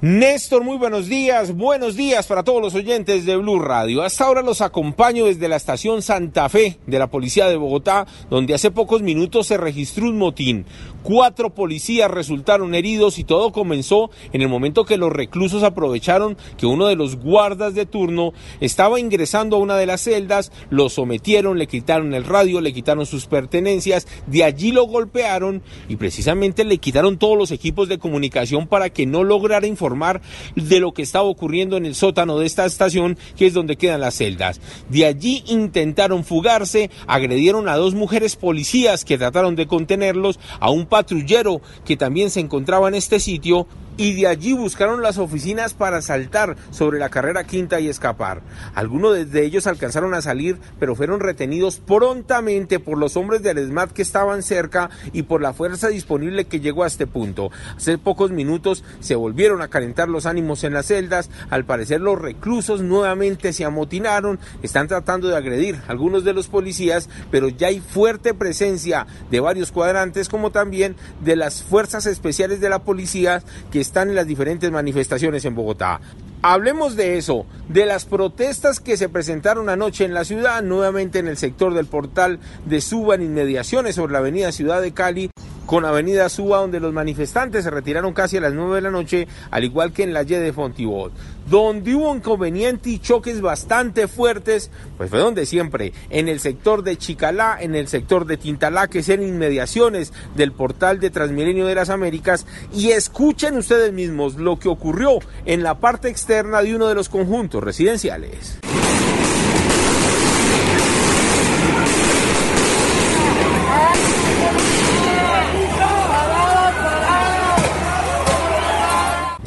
[0.00, 4.04] Néstor, muy buenos días, buenos días para todos los oyentes de Blue Radio.
[4.04, 8.54] Hasta ahora los acompaño desde la estación Santa Fe de la Policía de Bogotá, donde
[8.54, 10.66] hace pocos minutos se registró un motín.
[11.02, 16.66] Cuatro policías resultaron heridos y todo comenzó en el momento que los reclusos aprovecharon que
[16.66, 21.58] uno de los guardas de turno estaba ingresando a una de las celdas, lo sometieron,
[21.58, 26.78] le quitaron el radio, le quitaron sus pertenencias, de allí lo golpearon y precisamente le
[26.78, 29.87] quitaron todos los equipos de comunicación para que no lograra informar
[30.54, 34.00] de lo que estaba ocurriendo en el sótano de esta estación, que es donde quedan
[34.00, 34.60] las celdas.
[34.88, 40.86] De allí intentaron fugarse, agredieron a dos mujeres policías que trataron de contenerlos, a un
[40.86, 43.66] patrullero que también se encontraba en este sitio,
[43.98, 48.42] y de allí buscaron las oficinas para saltar sobre la carrera quinta y escapar.
[48.74, 53.90] Algunos de ellos alcanzaron a salir, pero fueron retenidos prontamente por los hombres del ESMAD
[53.90, 57.50] que estaban cerca y por la fuerza disponible que llegó a este punto.
[57.76, 61.28] Hace pocos minutos se volvieron a calentar los ánimos en las celdas.
[61.50, 66.46] Al parecer los reclusos nuevamente se amotinaron, están tratando de agredir a algunos de los
[66.46, 72.60] policías, pero ya hay fuerte presencia de varios cuadrantes como también de las fuerzas especiales
[72.60, 76.00] de la policía que están en las diferentes manifestaciones en Bogotá.
[76.42, 81.26] Hablemos de eso, de las protestas que se presentaron anoche en la ciudad, nuevamente en
[81.26, 85.30] el sector del portal de Suba en inmediaciones sobre la avenida Ciudad de Cali
[85.68, 89.28] con Avenida Suba, donde los manifestantes se retiraron casi a las 9 de la noche,
[89.50, 91.12] al igual que en la Y de Fontibón.
[91.46, 96.96] Donde hubo inconveniente y choques bastante fuertes, pues fue donde siempre, en el sector de
[96.96, 101.74] Chicalá, en el sector de Tintalá, que es en inmediaciones del portal de Transmilenio de
[101.74, 106.86] las Américas, y escuchen ustedes mismos lo que ocurrió en la parte externa de uno
[106.86, 108.58] de los conjuntos residenciales.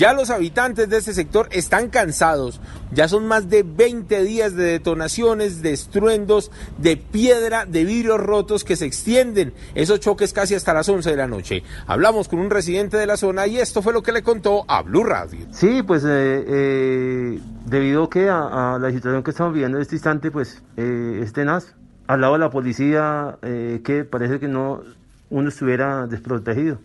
[0.00, 2.58] Ya los habitantes de este sector están cansados.
[2.90, 8.64] Ya son más de 20 días de detonaciones, de estruendos, de piedra, de vidrios rotos
[8.64, 9.52] que se extienden.
[9.74, 11.64] Esos choques casi hasta las 11 de la noche.
[11.86, 14.80] Hablamos con un residente de la zona y esto fue lo que le contó a
[14.80, 15.46] Blue Radio.
[15.50, 20.30] Sí, pues eh, eh, debido que a, la situación que estamos viviendo en este instante,
[20.30, 21.74] pues eh, es tenaz.
[22.06, 24.80] Al lado de la policía, eh, que parece que no
[25.28, 26.78] uno estuviera desprotegido.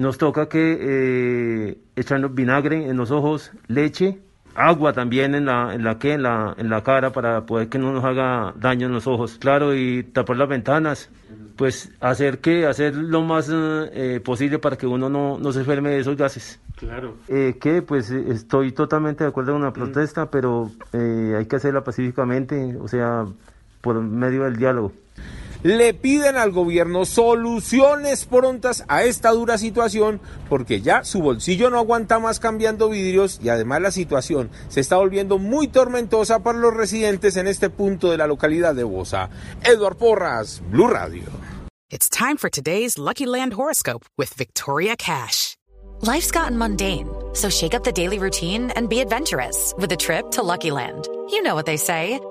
[0.00, 4.18] Nos toca que eh, echarnos vinagre en los ojos, leche,
[4.54, 7.78] agua también en la, en la que en la, en la cara para poder que
[7.78, 11.10] no nos haga daño en los ojos, claro, y tapar las ventanas,
[11.54, 15.90] pues hacer que hacer lo más eh, posible para que uno no, no, se enferme
[15.90, 16.58] de esos gases.
[16.76, 17.16] Claro.
[17.28, 21.84] Eh, que pues estoy totalmente de acuerdo con la protesta, pero eh, hay que hacerla
[21.84, 23.26] pacíficamente, o sea,
[23.82, 24.92] por medio del diálogo
[25.62, 31.78] le piden al gobierno soluciones prontas a esta dura situación porque ya su bolsillo no
[31.78, 36.74] aguanta más cambiando vidrios y además la situación se está volviendo muy tormentosa para los
[36.74, 39.30] residentes en este punto de la localidad de Bosa.
[39.64, 41.24] Eduard Porras, Blue Radio.
[41.90, 45.56] It's time for today's Lucky Land horoscope with Victoria Cash.
[46.02, 50.30] Life's gotten mundane, so shake up the daily routine and be adventurous with a trip
[50.30, 51.08] to Lucky Land.
[51.30, 52.20] You know what they say.